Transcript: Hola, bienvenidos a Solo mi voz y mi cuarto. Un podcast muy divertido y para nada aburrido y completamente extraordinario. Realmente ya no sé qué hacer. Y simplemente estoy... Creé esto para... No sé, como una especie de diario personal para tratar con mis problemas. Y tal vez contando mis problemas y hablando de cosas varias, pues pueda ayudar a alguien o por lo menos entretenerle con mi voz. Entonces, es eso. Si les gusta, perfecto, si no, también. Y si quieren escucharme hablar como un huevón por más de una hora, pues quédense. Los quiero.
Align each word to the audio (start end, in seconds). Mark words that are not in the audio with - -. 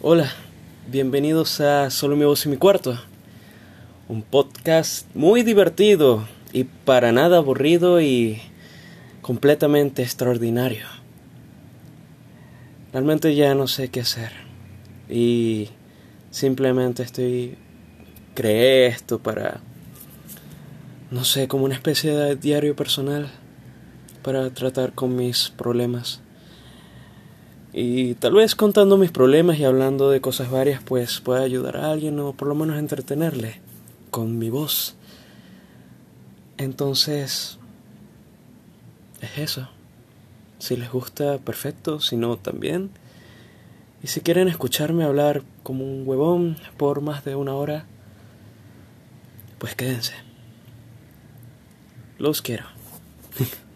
Hola, 0.00 0.30
bienvenidos 0.86 1.60
a 1.60 1.90
Solo 1.90 2.14
mi 2.14 2.24
voz 2.24 2.46
y 2.46 2.48
mi 2.48 2.56
cuarto. 2.56 2.96
Un 4.06 4.22
podcast 4.22 5.12
muy 5.12 5.42
divertido 5.42 6.24
y 6.52 6.62
para 6.62 7.10
nada 7.10 7.38
aburrido 7.38 8.00
y 8.00 8.40
completamente 9.22 10.04
extraordinario. 10.04 10.86
Realmente 12.92 13.34
ya 13.34 13.56
no 13.56 13.66
sé 13.66 13.88
qué 13.88 14.02
hacer. 14.02 14.30
Y 15.10 15.70
simplemente 16.30 17.02
estoy... 17.02 17.58
Creé 18.36 18.86
esto 18.86 19.18
para... 19.18 19.58
No 21.10 21.24
sé, 21.24 21.48
como 21.48 21.64
una 21.64 21.74
especie 21.74 22.12
de 22.12 22.36
diario 22.36 22.76
personal 22.76 23.28
para 24.22 24.48
tratar 24.50 24.92
con 24.92 25.16
mis 25.16 25.48
problemas. 25.48 26.20
Y 27.72 28.14
tal 28.14 28.34
vez 28.34 28.54
contando 28.54 28.96
mis 28.96 29.10
problemas 29.10 29.58
y 29.58 29.64
hablando 29.64 30.10
de 30.10 30.20
cosas 30.20 30.50
varias, 30.50 30.82
pues 30.82 31.20
pueda 31.20 31.42
ayudar 31.42 31.76
a 31.76 31.90
alguien 31.90 32.18
o 32.18 32.32
por 32.32 32.48
lo 32.48 32.54
menos 32.54 32.78
entretenerle 32.78 33.60
con 34.10 34.38
mi 34.38 34.48
voz. 34.48 34.94
Entonces, 36.56 37.58
es 39.20 39.38
eso. 39.38 39.68
Si 40.58 40.76
les 40.76 40.90
gusta, 40.90 41.38
perfecto, 41.38 42.00
si 42.00 42.16
no, 42.16 42.36
también. 42.36 42.90
Y 44.02 44.08
si 44.08 44.20
quieren 44.20 44.48
escucharme 44.48 45.04
hablar 45.04 45.42
como 45.62 45.84
un 45.84 46.06
huevón 46.06 46.56
por 46.76 47.00
más 47.00 47.24
de 47.24 47.36
una 47.36 47.54
hora, 47.54 47.86
pues 49.58 49.74
quédense. 49.74 50.14
Los 52.18 52.42
quiero. 52.42 52.64